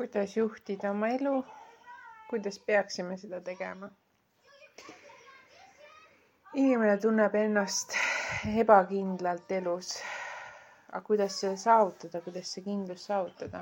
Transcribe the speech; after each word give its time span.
kuidas 0.00 0.36
juhtida 0.36 0.90
oma 0.90 1.08
elu, 1.12 1.44
kuidas 2.30 2.58
peaksime 2.66 3.16
seda 3.20 3.40
tegema. 3.48 3.88
inimene 6.54 6.94
tunneb 7.02 7.34
ennast 7.40 7.92
ebakindlalt 8.62 9.52
elus. 9.58 9.90
aga 10.92 11.02
kuidas 11.10 11.36
seda 11.40 11.56
saavutada, 11.66 12.20
kuidas 12.24 12.52
see 12.54 12.64
kindlus 12.64 13.04
saavutada? 13.10 13.60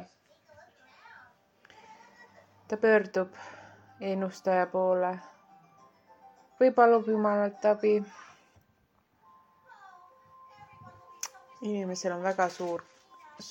ta 2.68 2.76
pöördub 2.86 3.34
ennustaja 4.12 4.66
poole 4.78 5.12
või 6.60 6.70
palub 6.80 7.08
Jumalalt 7.16 7.64
abi. 7.74 7.96
inimesel 11.62 12.12
on 12.20 12.22
väga 12.32 12.48
suur 12.48 12.86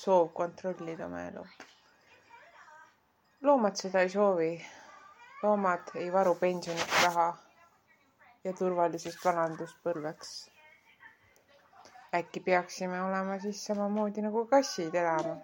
soov 0.02 0.32
kontrollida 0.32 1.06
oma 1.12 1.26
elu 1.28 1.46
loomad 3.42 3.76
seda 3.76 4.00
ei 4.00 4.08
soovi. 4.08 4.66
loomad 5.42 5.90
ei 5.94 6.12
varu 6.12 6.34
pensioniks 6.34 7.02
raha 7.02 7.26
ja 8.44 8.52
turvaliseks 8.52 9.24
vanaduspõlveks. 9.24 10.30
äkki 12.18 12.40
peaksime 12.40 13.02
olema 13.02 13.36
siis 13.44 13.60
samamoodi 13.66 14.24
nagu 14.26 14.42
kassid 14.54 14.94
elama? 15.02 15.36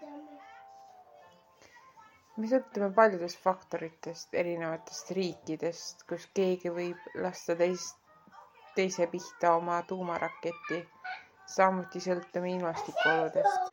me 2.36 2.50
sõltume 2.54 2.90
paljudest 2.96 3.38
faktoritest, 3.44 4.34
erinevatest 4.42 5.14
riikidest, 5.20 6.02
kus 6.08 6.26
keegi 6.40 6.74
võib 6.80 7.06
lasta 7.26 7.54
teist, 7.62 7.96
teise 8.74 9.06
pihta 9.06 9.54
oma 9.60 9.78
tuumaraketi. 9.92 10.82
samuti 11.46 12.00
sõltume 12.08 12.50
ilmastikuoludest, 12.56 13.72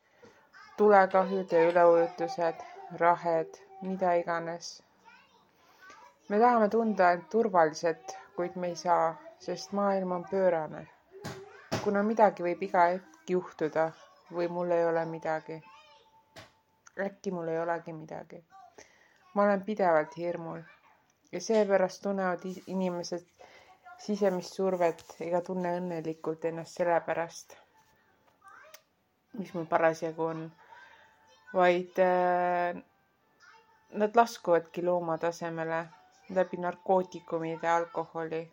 tulekahjud 0.78 1.58
ja 1.58 1.66
üleujutused, 1.72 2.64
rahed 3.04 3.62
mida 3.82 4.14
iganes. 4.14 4.82
me 6.28 6.38
tahame 6.38 6.68
tunda 6.68 7.12
end 7.12 7.24
turvaliselt, 7.30 8.16
kuid 8.36 8.56
me 8.56 8.68
ei 8.72 8.76
saa, 8.76 9.14
sest 9.38 9.72
maailm 9.72 10.12
on 10.12 10.24
pöörane. 10.30 10.86
kuna 11.84 12.02
midagi 12.02 12.42
võib 12.46 12.62
iga 12.62 12.84
hetk 12.92 13.30
juhtuda 13.34 13.88
või 14.32 14.48
mul 14.48 14.70
ei 14.70 14.84
ole 14.86 15.04
midagi. 15.14 15.58
äkki 17.06 17.30
mul 17.34 17.48
ei 17.48 17.58
olegi 17.64 17.92
midagi. 17.92 18.44
ma 19.34 19.42
olen 19.42 19.64
pidevalt 19.64 20.16
hirmul 20.16 20.62
ja 21.32 21.40
seepärast 21.40 22.02
tunnevad 22.02 22.42
inimesed 22.66 23.26
sisemist 24.06 24.54
survet 24.58 25.04
ega 25.20 25.40
tunne 25.46 25.70
õnnelikult 25.80 26.44
ennast 26.50 26.78
selle 26.78 27.00
pärast, 27.06 27.54
mis 29.38 29.52
mul 29.54 29.66
parasjagu 29.70 30.24
on, 30.26 30.40
vaid 31.54 31.98
äh, 32.02 32.82
nad 33.92 34.16
laskuvadki 34.16 34.84
loomatasemele 34.84 35.88
läbi 36.34 36.56
narkootikumide 36.56 37.68
alkoholi. 37.68 38.52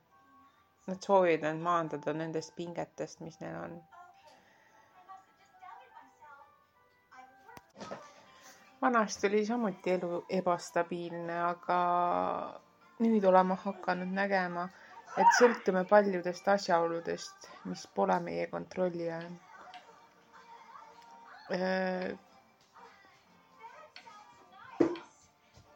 Nad 0.88 0.98
soovivad 1.06 1.44
end 1.52 1.62
maandada 1.62 2.14
nendest 2.14 2.56
pingetest, 2.56 3.20
mis 3.20 3.40
neil 3.40 3.56
on. 3.64 3.82
vanasti 8.82 9.28
oli 9.28 9.46
samuti 9.46 9.92
elu 9.92 10.26
ebastabiilne, 10.30 11.36
aga 11.44 11.80
nüüd 13.04 13.24
oleme 13.28 13.58
hakanud 13.64 14.14
nägema, 14.16 14.64
et 15.18 15.36
sõltume 15.40 15.84
paljudest 15.90 16.48
asjaoludest, 16.48 17.50
mis 17.66 17.84
pole 17.96 18.20
meie 18.24 18.48
kontrolli 18.48 19.12
all 19.12 19.30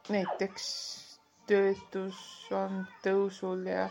näiteks 0.10 0.64
töötus 1.48 2.18
on 2.52 2.82
tõusul 3.04 3.62
ja 3.70 3.86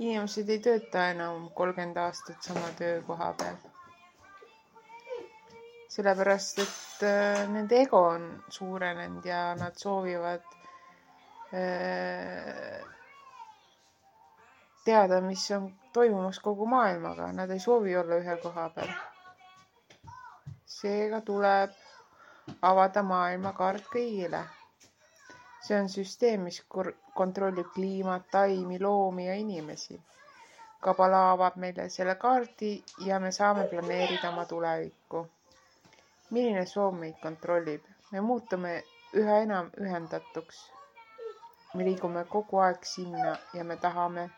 inimesed 0.00 0.48
ei 0.48 0.60
tööta 0.64 1.02
enam 1.12 1.48
kolmkümmend 1.56 1.98
aastat 2.00 2.42
sama 2.48 2.70
töökoha 2.78 3.32
peal. 3.40 3.58
sellepärast, 5.90 6.58
et 6.62 7.02
äh, 7.02 7.48
nende 7.50 7.80
ego 7.82 7.98
on 8.12 8.24
suurenenud 8.48 9.24
ja 9.26 9.40
nad 9.58 9.74
soovivad 9.76 10.44
äh, 11.52 12.84
teada, 14.84 15.20
mis 15.20 15.48
on 15.50 15.66
toimumas 15.92 16.38
kogu 16.40 16.66
maailmaga, 16.66 17.32
nad 17.32 17.50
ei 17.50 17.58
soovi 17.60 17.96
olla 17.96 18.20
ühe 18.22 18.36
koha 18.42 18.68
peal. 18.74 18.94
seega 20.78 21.20
tuleb 21.20 21.74
avada 22.62 23.02
maailmakaart 23.02 23.90
kõigile 23.92 24.44
see 25.60 25.76
on 25.80 25.88
süsteem, 25.88 26.40
mis 26.48 26.62
kontrollib 27.14 27.66
kliimat, 27.74 28.22
taimi, 28.30 28.80
loomi 28.80 29.26
ja 29.26 29.34
inimesi. 29.34 30.00
Kabala 30.80 31.20
avab 31.32 31.56
meile 31.60 31.88
selle 31.92 32.14
kaardi 32.14 32.70
ja 33.06 33.18
me 33.20 33.32
saame 33.32 33.66
planeerida 33.72 34.28
oma 34.30 34.44
tulevikku. 34.52 35.26
milline 36.30 36.66
soov 36.66 36.94
meid 37.00 37.16
kontrollib? 37.22 37.82
me 38.12 38.20
muutume 38.20 38.72
üha 39.22 39.36
enam 39.42 39.70
ühendatuks. 39.80 40.60
me 41.74 41.84
liigume 41.84 42.24
kogu 42.24 42.58
aeg 42.66 42.84
sinna 42.94 43.36
ja 43.54 43.64
me 43.64 43.76
tahame 43.76 44.30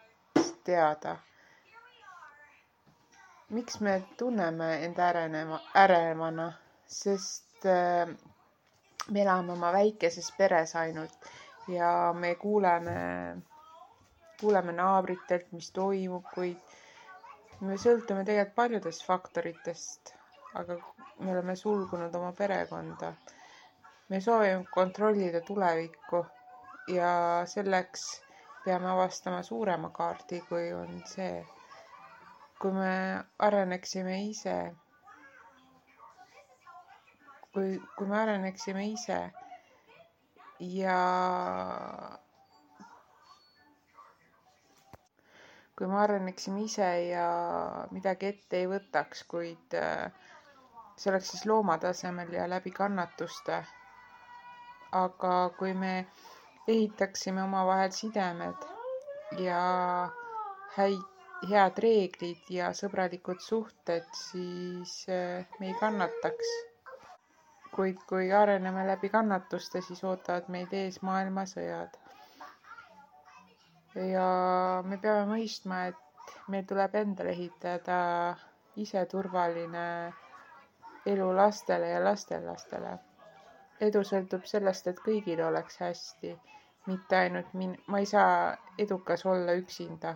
teada. 0.65 1.17
miks 3.51 3.81
me 3.81 4.03
tunneme 4.19 4.69
end 4.85 4.99
ärenema, 4.99 5.61
ärevana, 5.85 6.53
sest 6.87 7.67
äh, 7.67 8.09
me 9.11 9.23
elame 9.23 9.53
oma 9.53 9.73
väikeses 9.75 10.31
peres 10.37 10.75
ainult 10.77 11.29
ja 11.67 12.13
me 12.17 12.35
kuuleme, 12.35 12.95
kuuleme 14.41 14.73
naabritelt, 14.73 15.49
mis 15.53 15.71
toimub, 15.75 16.27
kuid 16.35 16.63
me 17.61 17.77
sõltume 17.79 18.25
tegelikult 18.27 18.57
paljudest 18.59 19.05
faktoritest, 19.07 20.15
aga 20.59 20.77
me 21.23 21.33
oleme 21.35 21.57
sulgunud 21.57 22.15
oma 22.19 22.33
perekonda. 22.39 23.13
me 24.09 24.21
soovime 24.21 24.67
kontrollida 24.71 25.41
tulevikku 25.41 26.25
ja 26.87 27.13
selleks 27.47 28.03
peame 28.65 28.91
avastama 28.91 29.43
suurema 29.43 29.91
kaardi, 29.91 30.41
kui 30.49 30.73
on 30.73 31.01
see. 31.07 31.47
kui 32.61 32.73
me 32.73 32.91
areneksime 33.39 34.21
ise 34.25 34.57
kui, 37.53 37.77
kui 37.97 38.07
me 38.09 38.17
areneksime 38.19 38.85
ise 38.89 39.19
ja 40.63 40.99
kui 45.77 45.87
me 45.91 45.99
areneksime 46.05 46.63
ise 46.65 46.89
ja 47.11 47.27
midagi 47.91 48.29
ette 48.33 48.61
ei 48.63 48.69
võtaks, 48.71 49.25
kuid 49.33 49.77
äh, 49.79 50.13
see 50.97 51.11
oleks 51.13 51.33
siis 51.35 51.45
looma 51.51 51.79
tasemel 51.83 52.33
ja 52.37 52.49
läbi 52.49 52.71
kannatuste. 52.71 53.63
aga 54.93 55.35
kui 55.59 55.73
me 55.75 55.93
ehitaksime 56.69 57.43
omavahel 57.43 57.91
sidemed 57.97 58.67
ja 59.41 59.61
häid, 60.77 61.07
head 61.51 61.79
reeglid 61.85 62.51
ja 62.53 62.69
sõbralikud 62.77 63.41
suhted, 63.41 64.05
siis 64.15 64.99
äh, 65.09 65.49
me 65.59 65.73
ei 65.73 65.79
kannataks 65.81 66.53
kuid 67.75 68.01
kui 68.09 68.33
areneme 68.33 68.83
läbi 68.87 69.09
kannatuste, 69.09 69.81
siis 69.81 70.03
ootavad 70.05 70.49
meid 70.55 70.73
ees 70.77 70.99
maailmasõjad. 71.09 71.95
ja 74.13 74.27
me 74.91 74.97
peame 74.99 75.25
mõistma, 75.35 75.79
et 75.93 76.35
meil 76.53 76.65
tuleb 76.69 76.95
endale 77.01 77.33
ehitada 77.37 77.97
ise 78.85 79.05
turvaline 79.13 79.87
elu 81.15 81.29
lastele 81.37 81.89
ja 81.95 82.05
lastelastele. 82.05 82.93
edu 83.89 84.03
sõltub 84.11 84.45
sellest, 84.53 84.87
et 84.93 85.01
kõigil 85.07 85.41
oleks 85.49 85.81
hästi, 85.83 86.35
mitte 86.87 87.17
ainult 87.17 87.55
min-, 87.63 87.79
ma 87.87 87.99
ei 88.05 88.07
saa 88.07 88.57
edukas 88.87 89.25
olla 89.27 89.57
üksinda. 89.63 90.15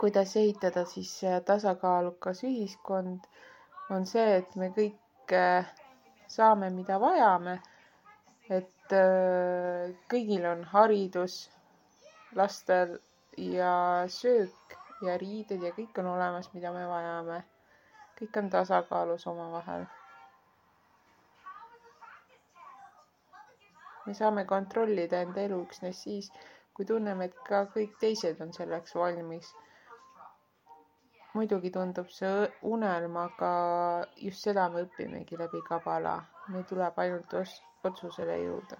kuidas 0.00 0.36
ehitada 0.36 0.84
siis 0.84 1.12
tasakaalukas 1.46 2.42
ühiskond, 2.48 3.28
on 3.90 4.06
see, 4.06 4.28
et 4.40 4.56
me 4.56 4.68
kõik 4.76 5.01
kõik 5.32 5.68
saame, 6.28 6.68
mida 6.70 6.98
vajame. 7.00 7.60
et 8.52 8.92
äh, 8.92 9.92
kõigil 10.10 10.44
on 10.44 10.64
haridus, 10.68 11.48
lastel 12.36 12.98
ja 13.38 14.04
söök 14.12 14.74
ja 15.06 15.14
riided 15.16 15.62
ja 15.62 15.70
kõik 15.72 15.96
on 16.02 16.10
olemas, 16.12 16.50
mida 16.52 16.72
me 16.72 16.84
vajame. 16.86 17.38
kõik 18.18 18.36
on 18.42 18.50
tasakaalus 18.50 19.26
omavahel. 19.26 19.86
me 24.06 24.14
saame 24.14 24.44
kontrollida 24.44 25.22
enda 25.22 25.40
elu 25.40 25.62
üksnes 25.62 26.02
siis, 26.02 26.30
kui 26.74 26.84
tunneme, 26.84 27.24
et 27.24 27.36
ka 27.48 27.64
kõik 27.72 27.96
teised 28.00 28.40
on 28.40 28.52
selleks 28.52 28.94
valmis. 28.94 29.54
Muidugi 31.34 31.70
tundub 31.74 32.08
see 32.18 32.46
unelm, 32.74 33.16
aga 33.24 33.52
just 34.24 34.48
seda 34.48 34.68
me 34.74 34.82
õpimegi 34.86 35.38
läbi 35.44 35.62
Kabala. 35.68 36.16
meil 36.52 36.64
tuleb 36.70 36.98
ainult 37.04 37.34
otsusele 37.90 38.38
jõuda. 38.44 38.78